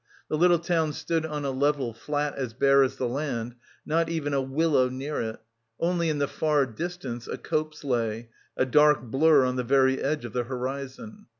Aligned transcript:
The 0.29 0.35
little 0.35 0.57
town 0.57 0.93
stood 0.93 1.27
on 1.27 1.45
a 1.45 1.51
level 1.51 1.93
flat 1.93 2.33
as 2.35 2.53
bare 2.53 2.81
as 2.81 2.95
the 2.95 3.07
hand, 3.07 3.53
not 3.85 4.09
even 4.09 4.33
a 4.33 4.41
willow 4.41 4.89
near 4.89 5.21
it; 5.21 5.39
only 5.79 6.09
in 6.09 6.17
the 6.17 6.27
far 6.27 6.65
distance, 6.65 7.27
a 7.27 7.37
copse 7.37 7.83
lay, 7.83 8.29
a 8.57 8.65
dark 8.65 9.03
blur 9.03 9.45
on 9.45 9.57
the 9.57 9.63
very 9.63 10.01
edge 10.01 10.25
of 10.25 10.33
the 10.33 10.45
horizon. 10.45 11.27